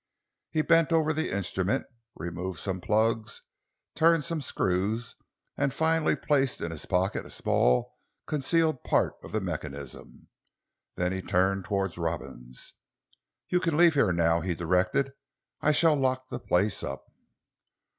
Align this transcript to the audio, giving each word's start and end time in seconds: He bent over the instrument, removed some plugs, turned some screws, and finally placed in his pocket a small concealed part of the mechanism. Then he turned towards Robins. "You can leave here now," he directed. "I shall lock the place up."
He 0.49 0.63
bent 0.63 0.91
over 0.91 1.13
the 1.13 1.29
instrument, 1.29 1.85
removed 2.15 2.59
some 2.59 2.81
plugs, 2.81 3.43
turned 3.93 4.23
some 4.23 4.41
screws, 4.41 5.13
and 5.55 5.71
finally 5.71 6.15
placed 6.15 6.59
in 6.59 6.71
his 6.71 6.87
pocket 6.87 7.23
a 7.23 7.29
small 7.29 7.99
concealed 8.25 8.83
part 8.83 9.13
of 9.23 9.31
the 9.31 9.39
mechanism. 9.39 10.27
Then 10.95 11.11
he 11.11 11.21
turned 11.21 11.65
towards 11.65 11.99
Robins. 11.99 12.73
"You 13.49 13.59
can 13.59 13.77
leave 13.77 13.93
here 13.93 14.11
now," 14.11 14.41
he 14.41 14.55
directed. 14.55 15.13
"I 15.61 15.71
shall 15.71 15.95
lock 15.95 16.29
the 16.29 16.39
place 16.39 16.81
up." 16.83 17.05